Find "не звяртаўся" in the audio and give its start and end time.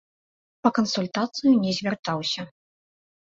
1.65-2.41